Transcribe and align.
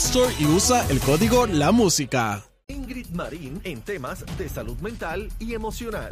Store 0.00 0.34
y 0.38 0.46
usa 0.46 0.88
el 0.88 0.98
código 0.98 1.46
La 1.46 1.72
Música. 1.72 2.42
Ingrid 2.68 3.08
Marín 3.08 3.60
en 3.64 3.82
temas 3.82 4.24
de 4.38 4.48
salud 4.48 4.78
mental 4.78 5.30
y 5.38 5.52
emocional. 5.52 6.08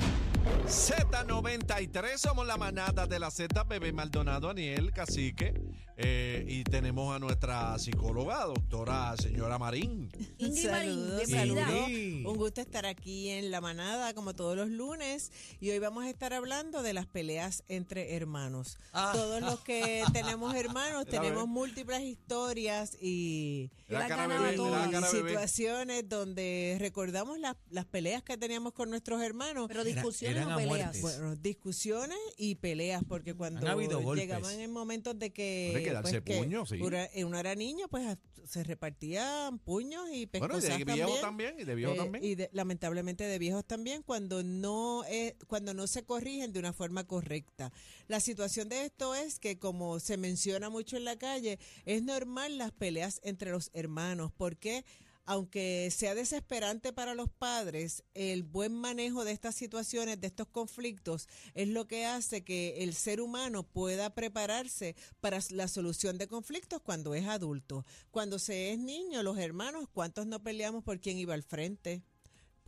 Z93, 0.66 2.18
somos 2.18 2.46
la 2.46 2.58
manada 2.58 3.06
de 3.06 3.18
la 3.18 3.30
Z, 3.30 3.64
Bebé 3.64 3.94
Maldonado, 3.94 4.50
Aniel, 4.50 4.92
Cacique. 4.92 5.54
Eh, 6.00 6.44
y 6.46 6.62
tenemos 6.62 7.12
a 7.12 7.18
nuestra 7.18 7.76
psicóloga, 7.76 8.44
doctora 8.44 9.16
señora 9.16 9.58
Marín. 9.58 10.08
Ingrid 10.38 10.70
Marín, 10.70 10.94
Saludos, 10.94 11.26
bienvenida. 11.26 11.66
saludos. 11.66 12.32
Un 12.32 12.36
gusto 12.36 12.60
estar 12.60 12.86
aquí 12.86 13.30
en 13.30 13.50
La 13.50 13.60
Manada, 13.60 14.14
como 14.14 14.32
todos 14.32 14.56
los 14.56 14.68
lunes. 14.68 15.32
Y 15.58 15.70
hoy 15.70 15.80
vamos 15.80 16.04
a 16.04 16.08
estar 16.08 16.32
hablando 16.32 16.84
de 16.84 16.92
las 16.92 17.06
peleas 17.06 17.64
entre 17.66 18.14
hermanos. 18.14 18.78
Ah. 18.92 19.10
Todos 19.12 19.40
los 19.40 19.58
que 19.60 20.04
tenemos 20.12 20.54
hermanos 20.54 21.04
tenemos 21.06 21.42
bebé. 21.42 21.46
múltiples 21.46 22.00
historias 22.02 22.96
y, 23.00 23.68
cara 23.88 24.28
bebé, 24.28 24.56
cara 24.92 25.08
situaciones 25.08 26.08
donde 26.08 26.76
recordamos 26.78 27.40
las, 27.40 27.56
las 27.70 27.86
peleas 27.86 28.22
que 28.22 28.36
teníamos 28.36 28.72
con 28.72 28.88
nuestros 28.88 29.20
hermanos. 29.20 29.66
Pero 29.66 29.82
discusiones 29.82 30.42
eran 30.42 30.52
o 30.52 30.56
peleas. 30.56 31.00
Bueno, 31.00 31.34
discusiones 31.34 32.18
y 32.36 32.54
peleas, 32.54 33.02
porque 33.08 33.34
cuando 33.34 33.66
habido 33.68 34.14
llegaban 34.14 34.60
en 34.60 34.72
momentos 34.72 35.18
de 35.18 35.30
que, 35.30 35.87
que 35.88 35.94
darse 35.94 36.22
puños, 36.22 36.68
sí. 36.68 36.80
una- 36.80 37.08
uno 37.24 37.38
era 37.38 37.54
niño, 37.54 37.88
pues 37.88 38.16
se 38.44 38.64
repartían 38.64 39.58
puños 39.58 40.04
y 40.10 40.24
Bueno, 40.26 40.56
y 40.56 40.60
pescosas 40.60 40.78
de 40.78 40.84
viejo 40.84 41.14
también, 41.20 41.54
y 41.58 41.64
de 41.64 41.74
viejo 41.74 41.92
eh, 41.92 41.96
también. 41.96 42.24
Y 42.24 42.34
de- 42.34 42.48
lamentablemente 42.52 43.24
de 43.24 43.38
viejos 43.38 43.64
también 43.66 44.02
cuando 44.02 44.42
no 44.42 45.04
es, 45.04 45.34
cuando 45.48 45.74
no 45.74 45.86
se 45.86 46.04
corrigen 46.04 46.52
de 46.52 46.58
una 46.58 46.72
forma 46.72 47.06
correcta. 47.06 47.72
La 48.06 48.20
situación 48.20 48.68
de 48.68 48.86
esto 48.86 49.14
es 49.14 49.38
que 49.38 49.58
como 49.58 50.00
se 50.00 50.16
menciona 50.16 50.70
mucho 50.70 50.96
en 50.96 51.04
la 51.04 51.16
calle, 51.18 51.58
es 51.84 52.02
normal 52.02 52.56
las 52.58 52.72
peleas 52.72 53.20
entre 53.22 53.50
los 53.50 53.70
hermanos 53.74 54.32
porque 54.36 54.84
aunque 55.28 55.90
sea 55.90 56.14
desesperante 56.14 56.94
para 56.94 57.14
los 57.14 57.28
padres, 57.28 58.02
el 58.14 58.44
buen 58.44 58.72
manejo 58.72 59.26
de 59.26 59.32
estas 59.32 59.54
situaciones, 59.54 60.18
de 60.18 60.28
estos 60.28 60.48
conflictos, 60.48 61.28
es 61.52 61.68
lo 61.68 61.86
que 61.86 62.06
hace 62.06 62.44
que 62.44 62.82
el 62.82 62.94
ser 62.94 63.20
humano 63.20 63.62
pueda 63.62 64.14
prepararse 64.14 64.96
para 65.20 65.38
la 65.50 65.68
solución 65.68 66.16
de 66.16 66.28
conflictos 66.28 66.80
cuando 66.80 67.14
es 67.14 67.26
adulto. 67.26 67.84
Cuando 68.10 68.38
se 68.38 68.72
es 68.72 68.78
niño, 68.78 69.22
los 69.22 69.36
hermanos, 69.36 69.86
¿cuántos 69.92 70.26
no 70.26 70.42
peleamos 70.42 70.82
por 70.82 70.98
quién 70.98 71.18
iba 71.18 71.34
al 71.34 71.42
frente? 71.42 72.02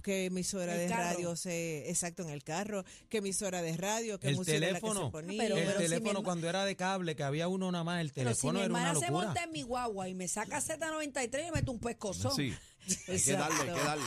Qué 0.03 0.27
emisora 0.27 0.75
El 0.75 0.81
de 0.81 0.87
carro. 0.95 1.03
radio 1.15 1.37
se 1.37 1.89
exacto 1.91 2.23
en 2.23 2.31
el 2.31 2.43
carro 2.43 2.85
qué 3.09 3.19
emisora 3.19 3.63
de 3.63 3.77
radio 3.77 4.19
qué 4.19 4.29
El 4.29 4.37
música 4.37 4.57
era 4.57 4.67
la 4.67 4.67
que 4.67 4.75
se 4.75 4.81
teléfono. 4.81 5.11
ponía 5.11 5.43
Pero- 5.43 5.57
el 5.57 5.65
pero 5.65 5.77
si 5.79 5.83
mi 5.85 5.89
teléfono 5.89 6.19
herma- 6.21 6.25
cuando 6.25 6.49
era 6.49 6.65
de 6.65 6.77
cable, 6.77 7.17
que 7.17 7.23
había 7.23 7.49
uno 7.49 7.71
nada 7.73 7.85
más, 7.85 8.01
el 8.01 8.11
Pero 8.11 8.31
si 8.35 8.41
teléfono 8.43 8.53
mi 8.59 8.65
era 8.65 8.71
una 8.75 8.79
hermana 8.81 9.01
se 9.01 9.07
locura. 9.07 9.25
monta 9.27 9.45
en 9.45 9.53
mi 9.53 9.63
guagua 9.63 10.09
y 10.09 10.15
me 10.15 10.29
saca 10.29 10.61
Z93 10.61 11.43
y 11.43 11.45
me 11.47 11.53
mete 11.53 11.71
un 11.71 11.79
pescozón. 11.81 12.35
Sí, 12.35 12.53
hay 13.09 13.21
que 13.21 13.33
darle, 13.33 13.61
hay 13.71 13.79
que 13.79 13.85
darle. 13.85 14.05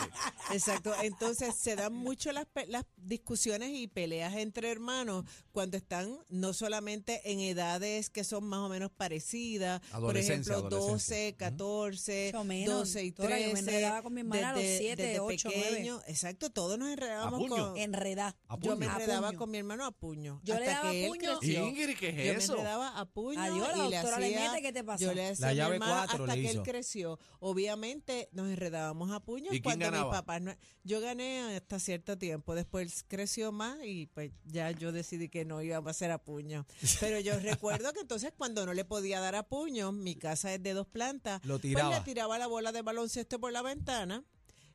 Exacto, 0.52 0.94
entonces 1.02 1.56
se 1.56 1.76
dan 1.76 1.94
mucho 1.94 2.32
las, 2.32 2.46
las 2.68 2.86
discusiones 2.98 3.70
y 3.74 3.88
peleas 3.88 4.36
entre 4.36 4.70
hermanos 4.72 5.26
cuando 5.52 5.78
están 5.78 6.18
no 6.30 6.54
solamente 6.54 7.22
en 7.32 7.40
edades 7.40 8.10
que 8.10 8.24
son 8.24 8.44
más 8.46 8.60
o 8.60 8.70
menos 8.70 8.92
parecidas, 8.92 9.82
por 9.92 10.18
ejemplo, 10.18 10.56
adolescencia. 10.56 11.28
12, 11.28 11.36
14, 11.38 12.32
Mucho 12.34 12.44
menos. 12.44 12.80
12 12.80 13.04
y 13.04 13.12
Doctora, 13.12 13.40
yo 13.40 13.46
me 13.48 13.52
13. 13.54 13.60
enredaba 13.72 14.02
con 14.02 14.14
mi 14.14 14.22
hermana 14.22 14.50
a 14.50 14.54
los 14.54 14.62
desde- 14.62 14.78
siete, 14.80 15.04
desde 15.04 15.20
ocho, 15.20 15.50
nueve. 15.54 15.70
pequeño. 15.70 16.02
Exacto, 16.08 16.50
todos 16.52 16.78
nos 16.78 16.90
enredábamos 16.90 17.34
A 17.34 17.38
puño. 17.38 17.70
con... 17.74 17.78
Enredá. 17.78 18.36
A 18.48 18.58
Yo 18.60 18.76
me 18.76 18.86
enredaba 18.86 19.34
con 19.34 19.50
mi 19.52 19.58
hermano 19.60 19.86
a 19.86 19.92
puño. 19.92 20.40
Yo 20.44 20.56
le 20.60 20.66
hasta 20.66 20.78
daba 20.80 20.92
que 20.92 21.04
él 21.06 21.10
puño. 21.10 21.40
creció. 21.40 21.68
Ingrid, 21.68 21.98
¿qué 21.98 22.10
es 22.10 22.16
Yo 22.16 22.34
me 22.34 22.40
eso? 22.40 22.54
enredaba 22.54 23.00
a 23.00 23.06
puño 23.06 23.42
Adiós, 23.42 23.68
la 23.78 23.86
y 23.86 23.90
le 23.90 23.96
doctora 23.98 24.18
hacía, 24.18 24.30
Leñete, 24.40 24.62
¿qué 24.62 24.74
te 24.74 24.84
pasó? 24.84 25.04
yo 25.04 25.14
le 25.14 25.28
hacía 25.30 25.46
La 25.46 25.50
a 25.50 25.52
mi 25.54 25.58
llave 25.58 25.80
hasta 26.02 26.18
le 26.18 26.34
que 26.34 26.50
él 26.50 26.56
hizo. 26.56 26.64
creció. 26.64 27.20
Obviamente 27.40 28.30
nos 28.32 28.48
enredábamos 28.74 29.12
a 29.12 29.20
puños 29.20 29.48
¿Y 29.54 29.62
quién 29.62 29.64
cuando 29.64 29.86
ganaba? 29.86 30.04
mis 30.06 30.20
papás 30.20 30.42
no- 30.42 30.56
yo 30.84 31.00
gané 31.00 31.56
hasta 31.56 31.80
cierto 31.80 32.18
tiempo, 32.18 32.56
después 32.56 33.06
creció 33.08 33.52
más 33.52 33.78
y 33.84 34.08
pues 34.08 34.32
ya 34.46 34.72
yo 34.72 34.92
decidí 34.92 35.30
que 35.30 35.46
no 35.46 35.62
iba 35.62 35.78
a 35.78 35.94
ser 35.94 36.12
a 36.12 36.18
puño. 36.18 36.66
Pero 37.00 37.20
yo 37.20 37.40
recuerdo 37.40 37.94
que 37.94 38.00
entonces 38.02 38.34
cuando 38.36 38.66
no 38.66 38.74
le 38.74 38.84
podía 38.86 39.20
dar 39.20 39.36
a 39.36 39.44
puño, 39.44 39.92
mi 39.92 40.16
casa 40.16 40.54
es 40.54 40.62
de 40.64 40.74
dos 40.74 40.88
plantas, 40.88 41.40
Lo 41.46 41.56
pues 41.56 41.62
tiraba. 41.62 41.98
le 42.00 42.04
tiraba 42.04 42.38
la 42.38 42.48
bola 42.48 42.72
de 42.72 42.82
baloncesto 42.82 43.40
por 43.40 43.52
la 43.52 43.62
ventana. 43.62 44.24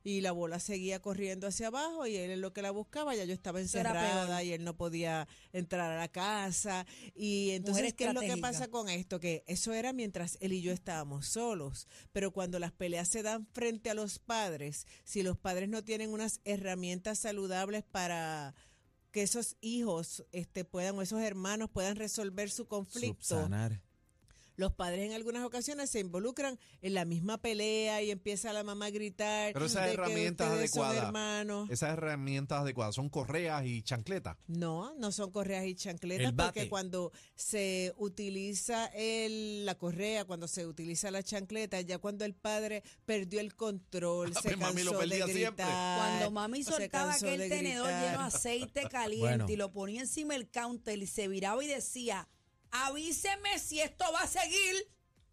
Y 0.09 0.23
la 0.23 0.33
bola 0.33 0.59
seguía 0.59 1.03
corriendo 1.03 1.47
hacia 1.47 1.67
abajo 1.67 2.07
y 2.07 2.17
él 2.17 2.31
en 2.31 2.41
lo 2.41 2.55
que 2.55 2.63
la 2.63 2.71
buscaba, 2.71 3.15
ya 3.15 3.25
yo 3.25 3.35
estaba 3.35 3.61
encerrada 3.61 4.43
y 4.43 4.55
él 4.55 4.65
no 4.65 4.75
podía 4.75 5.29
entrar 5.53 5.93
a 5.93 5.99
la 5.99 6.09
casa. 6.09 6.87
Y 7.15 7.51
entonces, 7.51 7.93
¿qué 7.93 8.07
es 8.07 8.15
lo 8.15 8.21
que 8.21 8.39
pasa 8.39 8.69
con 8.69 8.89
esto? 8.89 9.21
Que 9.21 9.45
eso 9.47 9.75
era 9.75 9.93
mientras 9.93 10.39
él 10.41 10.55
y 10.55 10.63
yo 10.63 10.73
estábamos 10.73 11.27
solos. 11.27 11.89
Pero 12.13 12.33
cuando 12.33 12.59
las 12.59 12.73
peleas 12.73 13.09
se 13.09 13.23
dan 13.23 13.47
frente 13.53 13.91
a 13.91 13.95
los 13.95 14.19
padres, 14.19 14.87
si 15.05 15.23
los 15.23 15.37
padres 15.37 15.69
no 15.69 15.85
tienen 15.85 16.11
unas 16.11 16.41
herramientas 16.45 17.19
saludables 17.19 17.85
para 17.85 18.55
que 19.11 19.23
esos 19.23 19.57
hijos 19.61 20.25
este, 20.33 20.65
puedan, 20.65 20.97
o 20.97 21.03
esos 21.03 21.21
hermanos 21.21 21.69
puedan 21.71 21.97
resolver 21.97 22.51
su 22.51 22.67
conflicto, 22.67 23.37
Subsanar. 23.37 23.83
Los 24.59 24.73
padres 24.73 25.07
en 25.07 25.13
algunas 25.13 25.45
ocasiones 25.45 25.89
se 25.89 26.01
involucran 26.01 26.59
en 26.83 26.93
la 26.93 27.05
misma 27.05 27.39
pelea 27.39 28.03
y 28.03 28.11
empieza 28.11 28.53
la 28.53 28.65
mamá 28.65 28.87
a 28.87 28.91
gritar. 28.91 29.53
Pero 29.53 29.67
esas 29.67 29.89
herramientas 29.89 30.51
adecuadas, 30.51 31.05
hermanos. 31.05 31.71
Esas 31.71 31.93
herramientas 31.93 32.61
adecuadas 32.63 32.97
son 32.97 33.09
correas 33.09 33.65
y 33.65 33.83
chancletas. 33.83 34.37
No, 34.49 34.93
no 34.97 35.13
son 35.13 35.31
correas 35.31 35.65
y 35.65 35.77
chancletas 35.77 36.33
porque 36.33 36.69
cuando 36.69 37.13
se 37.37 37.95
utiliza 37.99 38.87
el, 38.95 39.65
la 39.65 39.77
correa, 39.77 40.25
cuando 40.25 40.49
se 40.49 40.67
utiliza 40.67 41.11
la 41.13 41.23
chancleta, 41.23 41.81
ya 41.81 41.99
cuando 41.99 42.25
el 42.25 42.35
padre 42.35 42.83
perdió 43.07 43.39
el 43.41 43.55
control, 43.55 44.33
Ah, 44.37 44.41
se 44.43 44.49
pues 44.49 44.59
mami 44.59 44.83
lo 44.83 44.91
cansó 44.91 45.03
de 45.03 45.09
perdía 45.09 45.27
siempre. 45.27 45.65
gritar. 45.65 45.99
Cuando 45.99 46.31
mami 46.33 46.65
se 46.65 46.71
soltaba 46.73 47.11
cansó 47.13 47.27
aquel 47.27 47.41
de 47.41 47.49
tenedor 47.49 47.87
gritar. 47.87 48.03
lleno 48.11 48.19
de 48.23 48.27
aceite 48.27 48.89
caliente 48.91 49.29
Bueno. 49.29 49.47
y 49.49 49.57
lo 49.57 49.71
ponía 49.71 50.01
encima 50.01 50.35
del 50.35 50.51
counter 50.51 50.99
y 50.99 51.07
se 51.07 51.29
viraba 51.29 51.63
y 51.63 51.69
decía, 51.69 52.29
avíseme 52.71 53.59
si 53.59 53.81
esto 53.81 54.05
va 54.13 54.23
a 54.23 54.27
seguir. 54.27 54.75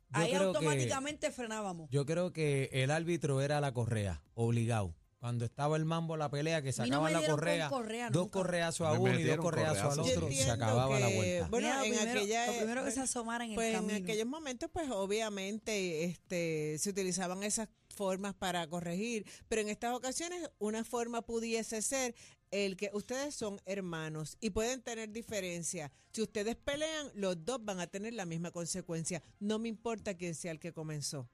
Yo 0.10 0.22
Ahí 0.22 0.30
creo 0.30 0.40
que- 0.40 0.46
automáticamente 0.58 1.32
frenábamos. 1.32 1.90
Yo 1.90 2.06
creo 2.06 2.32
que 2.32 2.70
el 2.72 2.92
árbitro 2.92 3.42
era 3.42 3.60
la 3.62 3.74
correa, 3.74 4.22
obligado. 4.34 4.96
Cuando 5.20 5.44
estaba 5.46 5.76
el 5.76 5.86
mambo, 5.86 6.18
la 6.18 6.30
pelea, 6.30 6.62
que 6.62 6.68
no 6.70 6.74
sacaban 6.74 7.12
me 7.12 7.20
la 7.20 7.28
correa, 7.28 7.70
correa 7.70 8.10
dos 8.12 8.28
correazos 8.30 8.88
a 8.88 8.92
Me 8.94 9.00
uno 9.00 9.20
y 9.20 9.24
dos 9.24 9.38
correazos 9.38 9.94
al 9.94 10.00
otro, 10.00 10.30
se 10.32 10.52
acababa 10.52 11.00
la 11.00 11.08
vuelta. 11.08 11.48
Bueno, 11.50 11.68
en 11.84 11.92
primero- 11.94 12.12
aquella 12.20 12.46
lo 12.46 12.54
primero 12.58 12.82
que 12.82 12.86
pues, 12.86 12.94
se 12.94 13.02
asomaran 13.02 13.50
en 13.50 13.56
pues 13.56 13.70
el 13.70 13.76
en 13.76 13.82
camino. 13.88 14.04
aquellos 14.06 14.28
momentos, 14.28 14.70
pues 14.72 14.88
obviamente 14.92 16.04
este, 16.04 16.78
se 16.78 16.90
utilizaban 16.92 17.42
esas 17.42 17.70
formas 17.96 18.36
para 18.36 18.68
corregir, 18.68 19.26
pero 19.48 19.62
en 19.62 19.70
estas 19.70 19.96
ocasiones 19.96 20.48
una 20.60 20.84
forma 20.84 21.24
pudiese 21.24 21.82
ser 21.82 22.14
el 22.52 22.78
que 22.78 22.90
ustedes 22.94 23.36
son 23.36 23.60
hermanos 23.66 24.38
y 24.40 24.52
pueden 24.52 24.82
tener 24.82 25.12
diferencia. 25.12 25.92
Si 26.14 26.22
ustedes 26.22 26.56
pelean, 26.56 27.12
los 27.16 27.44
dos 27.46 27.64
van 27.64 27.80
a 27.80 27.88
tener 27.88 28.14
la 28.14 28.26
misma 28.26 28.52
consecuencia. 28.52 29.22
No 29.40 29.60
me 29.60 29.68
importa 29.70 30.16
quién 30.16 30.36
sea 30.36 30.52
el 30.52 30.60
que 30.60 30.72
comenzó. 30.74 31.30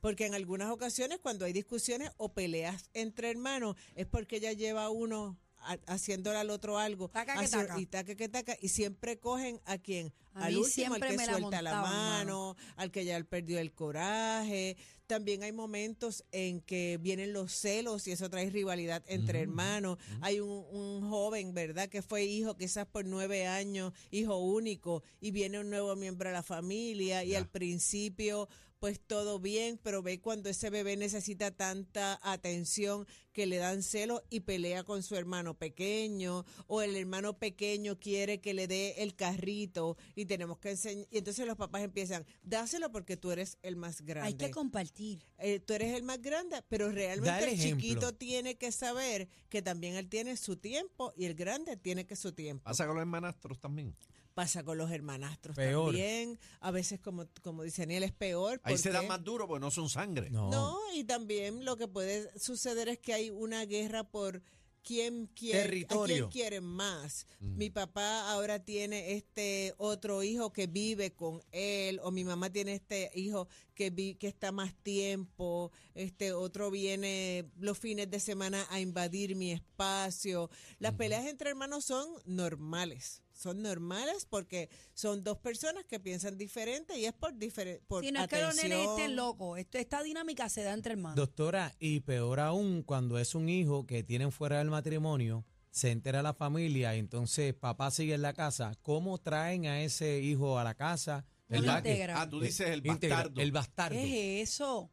Porque 0.00 0.26
en 0.26 0.34
algunas 0.34 0.70
ocasiones 0.70 1.18
cuando 1.20 1.44
hay 1.44 1.52
discusiones 1.52 2.10
o 2.16 2.32
peleas 2.32 2.88
entre 2.94 3.30
hermanos 3.30 3.76
es 3.94 4.06
porque 4.06 4.40
ya 4.40 4.52
lleva 4.52 4.88
uno 4.90 5.38
a- 5.58 5.78
haciéndole 5.86 6.38
al 6.38 6.48
otro 6.48 6.78
algo 6.78 7.08
Taca 7.10 7.38
que 7.38 7.48
taca. 7.48 7.78
y 7.78 7.84
taca 7.86 8.14
que 8.14 8.28
taca 8.30 8.56
y 8.62 8.68
siempre 8.68 9.18
cogen 9.18 9.60
a 9.66 9.76
quien 9.76 10.10
A 10.32 10.46
al 10.46 10.56
último 10.56 10.94
al 10.94 11.00
que 11.02 11.16
la 11.16 11.24
suelta 11.26 11.60
la, 11.60 11.72
montaban, 11.74 11.92
mano 11.92 12.56
al 12.76 12.90
que 12.90 13.04
ya 13.04 13.22
perdió 13.24 13.58
el 13.58 13.74
coraje 13.74 14.78
también 15.10 15.42
hay 15.42 15.50
momentos 15.50 16.24
en 16.30 16.60
que 16.60 16.96
vienen 17.02 17.32
los 17.32 17.50
celos 17.50 18.06
y 18.06 18.12
eso 18.12 18.30
trae 18.30 18.48
rivalidad 18.48 19.02
entre 19.08 19.40
hermanos 19.40 19.98
hay 20.20 20.38
un, 20.38 20.64
un 20.70 21.10
joven 21.10 21.52
verdad 21.52 21.88
que 21.88 22.00
fue 22.00 22.22
hijo 22.26 22.56
quizás 22.56 22.86
por 22.86 23.04
nueve 23.04 23.48
años 23.48 23.92
hijo 24.12 24.36
único 24.36 25.02
y 25.20 25.32
viene 25.32 25.58
un 25.58 25.68
nuevo 25.68 25.96
miembro 25.96 26.28
a 26.28 26.32
la 26.32 26.44
familia 26.44 27.24
y 27.24 27.34
al 27.34 27.48
principio 27.48 28.48
pues 28.80 28.98
todo 28.98 29.38
bien, 29.38 29.78
pero 29.82 30.02
ve 30.02 30.20
cuando 30.20 30.48
ese 30.48 30.70
bebé 30.70 30.96
necesita 30.96 31.50
tanta 31.50 32.18
atención 32.22 33.06
que 33.32 33.46
le 33.46 33.58
dan 33.58 33.82
celos 33.82 34.22
y 34.30 34.40
pelea 34.40 34.84
con 34.84 35.02
su 35.02 35.16
hermano 35.16 35.52
pequeño, 35.54 36.46
o 36.66 36.80
el 36.80 36.96
hermano 36.96 37.38
pequeño 37.38 38.00
quiere 38.00 38.40
que 38.40 38.54
le 38.54 38.66
dé 38.66 39.02
el 39.02 39.14
carrito 39.14 39.98
y 40.16 40.24
tenemos 40.24 40.58
que 40.58 40.70
enseñar, 40.70 41.06
y 41.10 41.18
entonces 41.18 41.46
los 41.46 41.58
papás 41.58 41.82
empiezan, 41.82 42.24
dáselo 42.42 42.90
porque 42.90 43.18
tú 43.18 43.30
eres 43.30 43.58
el 43.62 43.76
más 43.76 44.00
grande. 44.00 44.28
Hay 44.28 44.34
que 44.34 44.50
compartir. 44.50 44.99
Eh, 45.38 45.60
tú 45.60 45.72
eres 45.72 45.94
el 45.94 46.02
más 46.02 46.20
grande, 46.20 46.62
pero 46.68 46.88
Da 46.88 46.92
realmente 46.92 47.52
el 47.52 47.58
chiquito 47.58 48.14
tiene 48.14 48.56
que 48.56 48.70
saber 48.72 49.28
que 49.48 49.62
también 49.62 49.94
él 49.96 50.08
tiene 50.08 50.36
su 50.36 50.56
tiempo 50.56 51.12
y 51.16 51.24
el 51.24 51.34
grande 51.34 51.76
tiene 51.76 52.06
que 52.06 52.16
su 52.16 52.32
tiempo. 52.32 52.64
Pasa 52.64 52.86
con 52.86 52.96
los 52.96 53.02
hermanastros 53.02 53.58
también. 53.58 53.96
Pasa 54.34 54.62
con 54.62 54.78
los 54.78 54.90
hermanastros 54.90 55.56
Peor. 55.56 55.86
también. 55.86 56.38
A 56.60 56.70
veces, 56.70 57.00
como, 57.00 57.26
como 57.42 57.62
dice 57.62 57.82
Aniel, 57.82 58.04
es 58.04 58.12
peor. 58.12 58.60
Ahí 58.62 58.78
se 58.78 58.90
dan 58.90 59.08
más 59.08 59.22
duro 59.24 59.48
porque 59.48 59.60
no 59.60 59.70
son 59.70 59.88
sangre. 59.88 60.30
No. 60.30 60.50
No, 60.50 60.78
y 60.94 61.04
también 61.04 61.64
lo 61.64 61.76
que 61.76 61.88
puede 61.88 62.30
suceder 62.38 62.88
es 62.88 62.98
que 62.98 63.12
hay 63.12 63.30
una 63.30 63.64
guerra 63.64 64.04
por 64.04 64.42
quién 64.82 65.26
quiere, 65.26 65.60
a 65.60 65.62
Territorio. 65.62 66.28
quién 66.28 66.30
quiere 66.30 66.60
más. 66.60 67.26
Mi 67.40 67.70
papá 67.70 68.30
ahora 68.30 68.64
tiene 68.64 69.12
este 69.12 69.74
otro 69.78 70.22
hijo 70.22 70.52
que 70.52 70.66
vive 70.66 71.12
con 71.12 71.42
él, 71.52 72.00
o 72.02 72.10
mi 72.10 72.24
mamá 72.24 72.50
tiene 72.50 72.74
este 72.74 73.10
hijo 73.14 73.48
que 73.74 73.90
vi, 73.90 74.14
que 74.14 74.28
está 74.28 74.52
más 74.52 74.74
tiempo, 74.82 75.72
este 75.94 76.32
otro 76.32 76.70
viene 76.70 77.50
los 77.58 77.78
fines 77.78 78.10
de 78.10 78.20
semana 78.20 78.66
a 78.70 78.80
invadir 78.80 79.36
mi 79.36 79.52
espacio. 79.52 80.50
Las 80.78 80.94
peleas 80.94 81.26
entre 81.26 81.50
hermanos 81.50 81.84
son 81.84 82.06
normales. 82.24 83.22
Son 83.40 83.62
normales 83.62 84.26
porque 84.28 84.68
son 84.92 85.24
dos 85.24 85.38
personas 85.38 85.86
que 85.86 85.98
piensan 85.98 86.36
diferente 86.36 86.98
y 86.98 87.06
es 87.06 87.14
por 87.14 87.34
diferente 87.38 87.82
por 87.88 88.04
Si 88.04 88.12
no 88.12 88.20
es 88.20 88.28
que 88.28 88.42
los 88.42 88.54
nenes 88.54 88.86
estén 88.86 89.16
locos. 89.16 89.58
Esto, 89.58 89.78
esta 89.78 90.02
dinámica 90.02 90.50
se 90.50 90.62
da 90.62 90.74
entre 90.74 90.92
hermanos. 90.92 91.16
Doctora, 91.16 91.74
y 91.78 92.00
peor 92.00 92.38
aún 92.38 92.82
cuando 92.82 93.18
es 93.18 93.34
un 93.34 93.48
hijo 93.48 93.86
que 93.86 94.02
tienen 94.02 94.30
fuera 94.30 94.58
del 94.58 94.68
matrimonio, 94.68 95.46
se 95.70 95.90
entera 95.90 96.22
la 96.22 96.34
familia 96.34 96.94
y 96.94 96.98
entonces 96.98 97.54
papá 97.54 97.90
sigue 97.90 98.12
en 98.12 98.20
la 98.20 98.34
casa. 98.34 98.74
¿Cómo 98.82 99.16
traen 99.16 99.64
a 99.64 99.80
ese 99.80 100.20
hijo 100.20 100.58
a 100.58 100.64
la 100.64 100.74
casa? 100.74 101.24
No 101.48 101.56
lo 101.56 101.62
¿Verdad 101.62 101.82
que- 101.82 101.90
integran. 101.92 102.16
Ah, 102.18 102.28
tú 102.28 102.40
dices 102.40 102.68
el 102.68 102.82
Integra- 102.82 103.16
bastardo. 103.16 103.40
El 103.40 103.52
bastardo. 103.52 103.96
¿Qué 103.98 104.42
es 104.42 104.50
eso? 104.50 104.90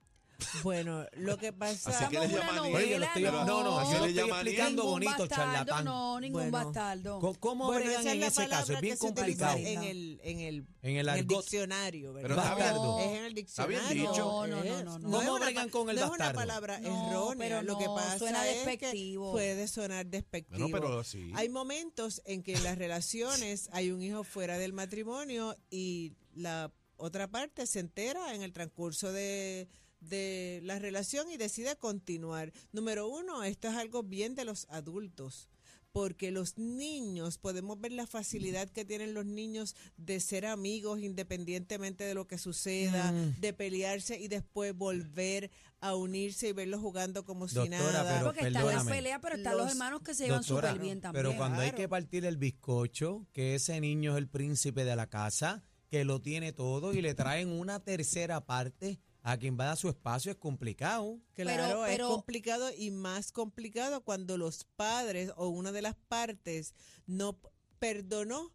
Bueno, 0.63 1.05
lo 1.13 1.37
que 1.37 1.51
pasa 1.51 1.89
Así 1.89 2.05
que 2.11 2.19
le 2.19 2.25
Oye, 2.27 2.33
yo 2.35 2.43
lo 2.43 2.53
novela, 2.63 3.05
estoy- 3.07 3.23
no. 3.23 3.45
no, 3.45 3.63
no, 3.63 3.79
Así 3.79 3.91
yo 3.93 3.97
lo 3.99 4.05
le 4.05 4.11
estoy 4.11 4.29
explicando 4.29 4.81
Ningún 4.83 4.91
bonito, 4.91 5.11
bastardo, 5.17 5.35
charlatán. 5.35 5.85
No, 5.85 6.19
ningún 6.19 6.41
Bueno. 6.51 6.65
bastardo. 6.65 7.19
¿Cómo, 7.39 7.65
Bueno, 7.65 7.85
bregan 7.85 8.07
en 8.07 8.23
ese 8.23 8.47
caso? 8.47 8.73
Es 8.73 8.81
bien 8.81 8.97
complicado. 8.97 9.57
En 9.57 9.83
el, 9.83 10.19
en 10.23 10.39
el, 10.39 10.67
En 10.83 10.97
el 10.97 11.09
en 11.09 11.15
el 11.17 11.27
diccionario, 11.27 12.13
¿verdad? 12.13 12.29
Pero. 12.29 12.35
Bastardo. 12.35 12.99
Es 12.99 13.05
en 13.07 13.25
el 13.25 13.37
Está 13.37 13.65
bien 13.65 13.79
diccionario. 13.81 14.11
dicho. 14.11 14.25
No, 14.25 14.47
no, 14.47 14.63
no, 14.63 14.83
no, 14.83 14.99
no. 14.99 15.11
¿Cómo 15.17 15.39
bregan 15.39 15.69
con 15.69 15.89
el 15.89 15.95
no 15.95 16.03
es 16.03 16.09
bastardo? 16.09 16.31
una 16.31 16.39
palabra 16.39 16.79
No, 16.79 17.09
errónea. 17.09 17.35
pero 17.47 17.61
Lo 17.63 17.77
que 17.77 17.85
pasa 17.85 18.19
suena 18.19 18.47
es 18.47 18.59
que 18.63 18.65
despectivo. 18.69 19.31
puede 19.31 19.67
sonar 19.67 20.05
despectivo. 20.05 20.69
Pero 20.71 21.03
sí. 21.03 21.31
Hay 21.35 21.49
momentos 21.49 22.21
en 22.25 22.43
que 22.43 22.53
en 22.53 22.63
las 22.63 22.77
relaciones 22.77 23.69
hay 23.71 23.91
un 23.91 24.01
hijo 24.01 24.23
fuera 24.23 24.57
del 24.57 24.73
matrimonio 24.73 25.55
y 25.69 26.13
la 26.35 26.71
otra 26.97 27.27
parte 27.27 27.67
se 27.67 27.79
entera 27.79 28.33
en 28.33 28.41
el 28.43 28.53
transcurso 28.53 29.11
de, 29.11 29.67
de 30.07 30.61
la 30.63 30.79
relación 30.79 31.29
y 31.29 31.37
decide 31.37 31.75
continuar. 31.75 32.51
Número 32.71 33.07
uno, 33.07 33.43
esto 33.43 33.67
es 33.67 33.75
algo 33.75 34.03
bien 34.03 34.35
de 34.35 34.45
los 34.45 34.65
adultos. 34.69 35.49
Porque 35.93 36.29
los 36.29 36.59
niños, 36.59 37.39
podemos 37.39 37.79
ver 37.79 37.91
la 37.91 38.05
facilidad 38.05 38.69
que 38.69 38.85
tienen 38.85 39.15
los 39.15 39.25
niños 39.25 39.75
de 39.95 40.19
ser 40.19 40.45
amigos 40.45 40.99
independientemente 40.99 42.03
de 42.03 42.13
lo 42.13 42.27
que 42.27 42.37
suceda, 42.37 43.11
Mm. 43.11 43.39
de 43.39 43.53
pelearse 43.53 44.19
y 44.19 44.27
después 44.27 44.75
volver 44.75 45.49
a 45.79 45.95
unirse 45.95 46.49
y 46.49 46.53
verlos 46.53 46.81
jugando 46.81 47.25
como 47.25 47.47
si 47.47 47.67
nada. 47.69 48.03
pero 48.13 48.25
Porque 48.25 48.47
están 48.47 48.67
las 48.67 48.83
peleas, 48.85 49.19
pero 49.23 49.37
están 49.37 49.53
los, 49.57 49.63
Los- 49.63 49.71
hermanos 49.71 50.01
que 50.01 50.13
se 50.13 50.25
llevan 50.25 50.43
súper 50.43 50.77
bien 50.77 51.01
también. 51.01 51.25
Pero 51.25 51.35
cuando 51.37 51.61
hay 51.61 51.71
que 51.71 51.89
partir 51.89 52.25
el 52.25 52.37
bizcocho, 52.37 53.25
que 53.33 53.55
ese 53.55 53.79
niño 53.81 54.11
es 54.11 54.17
el 54.19 54.27
príncipe 54.27 54.85
de 54.85 54.95
la 54.95 55.07
casa, 55.09 55.63
que 55.89 56.03
lo 56.05 56.21
tiene 56.21 56.51
todo 56.51 56.93
y 56.93 57.01
le 57.01 57.15
traen 57.15 57.49
una 57.49 57.79
tercera 57.79 58.45
parte 58.45 58.99
a 59.29 59.37
quien 59.37 59.57
va 59.59 59.73
a 59.73 59.75
su 59.75 59.89
espacio, 59.89 60.31
es 60.31 60.37
complicado. 60.37 61.19
Claro, 61.33 61.63
Pero- 61.63 61.85
es 61.85 61.91
pero- 61.91 62.09
complicado 62.09 62.69
y 62.77 62.91
más 62.91 63.33
complicado 63.33 64.01
cuando 64.01 64.37
los 64.37 64.63
padres 64.77 65.31
o 65.35 65.49
una 65.49 65.73
de 65.73 65.81
las 65.81 65.95
partes 65.95 66.73
no 67.07 67.37
perdonó, 67.77 68.53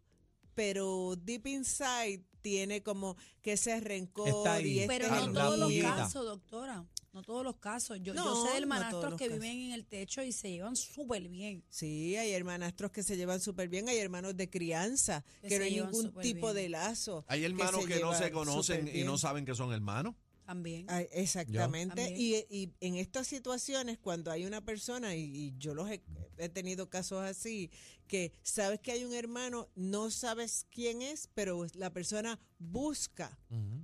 pero 0.55 1.15
deep 1.15 1.45
inside 1.45 2.23
tiene 2.41 2.81
como 2.81 3.15
que 3.43 3.53
ese 3.53 3.79
rencor 3.81 4.27
Está 4.29 4.53
ahí. 4.55 4.65
y 4.71 4.79
este 4.79 4.87
Pero 4.99 5.09
no 5.27 5.31
todos 5.31 5.59
los 5.59 5.71
casos, 5.83 6.25
doctora. 6.25 6.85
No 7.13 7.21
todos 7.21 7.43
los 7.43 7.57
casos. 7.57 7.99
Yo, 8.01 8.13
sé 8.15 8.53
del 8.53 8.61
no 8.63 8.67
manastros 8.69 9.01
todos 9.01 9.11
los 9.11 9.19
que 9.19 9.27
casos. 9.27 9.39
viven 9.43 9.59
en 9.65 9.71
el 9.73 9.85
techo 9.85 10.23
y 10.23 10.31
se 10.31 10.49
llevan 10.49 10.75
súper 10.75 11.27
bien. 11.29 11.63
Sí, 11.69 12.15
hay 12.15 12.31
hermanastros 12.31 12.89
que 12.91 13.03
se 13.03 13.15
llevan 13.15 13.39
súper 13.39 13.69
bien, 13.69 13.87
hay 13.87 13.97
hermanos 13.99 14.35
de 14.35 14.49
crianza, 14.49 15.23
Que 15.43 15.49
que, 15.49 15.59
no 15.59 15.65
hay 15.65 15.75
ningún 15.79 16.11
tipo 16.21 16.47
bien. 16.47 16.55
de 16.55 16.69
lazo. 16.69 17.23
Hay 17.27 17.43
hermanos 17.45 17.85
que, 17.85 17.99
no 17.99 18.15
se 18.15 18.31
conocen 18.31 18.89
y 18.91 19.03
no 19.03 19.19
saben 19.19 19.45
que 19.45 19.53
son 19.53 19.71
hermanos. 19.71 20.15
También. 20.45 20.87
Exactamente. 21.11 21.95
También. 21.95 22.13
Y, 22.19 22.45
y 22.49 22.73
en 22.81 22.95
estas 22.95 23.27
situaciones, 23.27 23.97
cuando 23.97 24.31
hay 24.31 24.45
una 24.45 24.61
persona, 24.61 25.15
y, 25.15 25.23
y 25.23 25.53
yo 25.57 25.73
los 25.73 25.89
he, 25.89 26.01
he 26.37 26.49
tenido 26.49 26.89
casos 26.89 27.23
así, 27.23 27.71
que 28.07 28.31
sabes 28.43 28.79
que 28.79 28.91
hay 28.91 29.05
un 29.05 29.13
hermano, 29.13 29.69
no 29.75 30.11
sabes 30.11 30.67
quién 30.69 31.01
es, 31.01 31.29
pero 31.33 31.65
la 31.73 31.91
persona 31.91 32.39
busca 32.59 33.37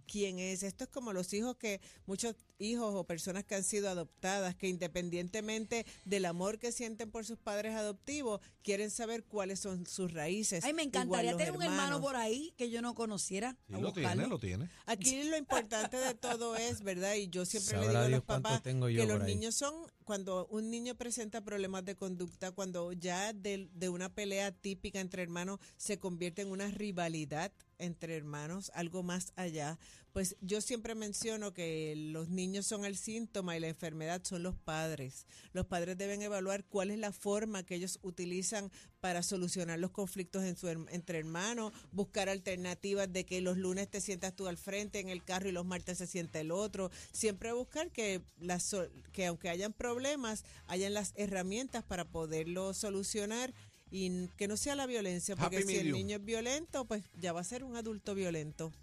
quién 0.06 0.40
es. 0.40 0.64
Esto 0.64 0.84
es 0.84 0.90
como 0.90 1.14
los 1.14 1.34
hijos 1.34 1.56
que, 1.58 1.82
muchos 2.06 2.36
hijos 2.60 2.94
o 2.94 3.04
personas 3.06 3.44
que 3.44 3.56
han 3.56 3.64
sido 3.64 3.90
adoptadas, 3.90 4.56
que 4.56 4.68
independientemente 4.68 5.86
del 6.06 6.26
amor 6.26 6.60
que 6.60 6.72
sienten 6.72 7.10
por 7.10 7.26
sus 7.26 7.38
padres 7.38 7.76
adoptivos, 7.76 8.42
quieren 8.62 8.92
saber 8.92 9.24
cuáles 9.24 9.60
son 9.60 9.86
sus 9.86 10.14
raíces. 10.14 10.64
Ay, 10.64 10.74
me 10.74 10.84
encantaría 10.84 11.36
tener 11.36 11.54
un 11.54 11.64
hermano 11.64 12.02
por 12.02 12.16
ahí 12.16 12.54
que 12.58 12.70
yo 12.70 12.82
no 12.82 12.94
conociera. 12.94 13.58
Sí, 13.68 13.74
a 13.74 13.80
lo 13.80 13.94
tiene, 13.94 14.28
lo 14.28 14.40
tiene. 14.40 14.70
Aquí 14.86 15.24
lo 15.24 15.38
importante 15.38 15.98
de 15.98 16.14
todo 16.14 16.56
es, 16.56 16.84
¿verdad? 16.84 17.16
Y 17.16 17.30
yo 17.30 17.46
siempre 17.46 17.80
le 17.80 17.88
digo 17.88 18.00
a 18.00 18.10
los 18.10 18.24
papás 18.24 18.62
tengo 18.62 18.90
yo 18.90 19.02
que 19.02 19.08
los 19.08 19.22
ahí. 19.22 19.36
niños 19.36 19.56
son, 19.56 19.74
cuando 20.04 20.46
un 20.48 20.70
niño 20.70 20.96
presenta 20.96 21.42
problemas 21.42 21.86
de 21.86 21.96
conducta, 21.96 22.52
cuando 22.52 22.92
ya 22.94 23.34
de, 23.34 23.70
de 23.74 23.90
una 23.90 24.14
pelea 24.14 24.52
típica 24.52 25.00
entre 25.00 25.24
hermanos 25.24 25.60
se 25.78 25.98
convierte 26.00 26.42
en 26.42 26.52
una 26.52 26.68
rivalidad 26.70 27.52
entre 27.80 28.18
hermanos, 28.18 28.72
algo 28.76 29.04
más 29.04 29.32
allá, 29.36 29.80
pues 30.19 30.36
yo 30.42 30.60
siempre 30.60 30.95
menciono 30.95 31.54
que 31.54 31.94
los 31.95 32.27
niños 32.27 32.68
son 32.68 32.83
el 32.83 32.98
síntoma 32.98 33.56
y 33.56 33.62
la 33.62 33.69
enfermedad 33.69 34.21
son 34.25 34.44
los 34.44 34.54
padres. 34.54 35.25
Los 35.54 35.66
padres 35.66 35.98
deben 35.98 36.21
evaluar 36.21 36.66
cuál 36.66 36.92
es 36.92 37.00
la 37.00 37.13
forma 37.13 37.63
que 37.63 37.75
ellos 37.75 38.00
utilizan 38.01 38.69
para 39.00 39.24
solucionar 39.24 39.80
los 39.80 39.92
conflictos 39.92 40.44
en 40.44 40.57
su 40.57 40.68
entre 40.68 41.19
hermanos, 41.19 41.71
buscar 41.94 42.27
alternativas 42.27 43.10
de 43.13 43.25
que 43.25 43.39
los 43.39 43.57
lunes 43.57 43.88
te 43.88 44.01
sientas 44.01 44.36
tú 44.36 44.48
al 44.48 44.57
frente 44.57 45.00
en 45.00 45.07
el 45.07 45.24
carro 45.24 45.48
y 45.48 45.54
los 45.54 45.66
martes 45.66 46.00
se 46.00 46.06
sienta 46.06 46.42
el 46.42 46.51
otro. 46.51 46.92
Siempre 47.13 47.54
buscar 47.54 47.89
que, 47.89 48.21
las, 48.42 48.75
que 49.13 49.27
aunque 49.27 49.48
hayan 49.48 49.71
problemas, 49.71 50.44
hayan 50.68 50.94
las 50.94 51.14
herramientas 51.16 51.85
para 51.85 52.04
poderlo 52.04 52.73
solucionar 52.73 53.54
y 53.90 54.28
que 54.35 54.49
no 54.49 54.57
sea 54.57 54.76
la 54.76 54.85
violencia, 54.85 55.38
porque 55.38 55.59
Happy 55.59 55.68
si 55.68 55.76
el 55.78 55.94
niño 55.94 56.18
es 56.18 56.26
violento, 56.26 56.83
pues 56.83 57.06
ya 57.18 57.31
va 57.31 57.40
a 57.40 57.45
ser 57.45 57.64
un 57.64 57.78
adulto 57.78 58.16
violento. 58.16 58.73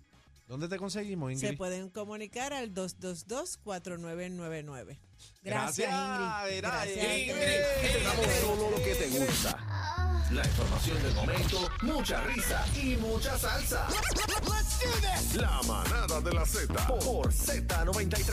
¿Dónde 0.47 0.69
te 0.69 0.79
conseguimos, 0.79 1.33
Ingrid? 1.33 1.50
Se 1.50 1.57
pueden 1.57 1.91
comunicar 1.91 2.53
al 2.53 2.73
222-4999. 2.73 4.97
Gracias, 5.43 5.93
Ingrid. 5.93 6.59
Gracias, 6.59 7.19
Ingrid. 7.19 7.35
Te 7.37 8.00
damos 8.05 8.26
solo 8.41 8.71
lo 8.71 8.76
que 8.76 8.95
te 8.95 9.09
gusta. 9.09 9.59
La 10.33 10.45
información 10.45 11.00
del 11.03 11.15
momento, 11.15 11.69
mucha 11.83 12.21
risa 12.25 12.65
y 12.76 12.97
mucha 12.97 13.38
salsa. 13.38 13.87
La 15.35 15.62
manada 15.62 16.21
de 16.21 16.33
la 16.33 16.45
Z 16.45 16.75
por 16.87 17.33
Z93. 17.33 18.25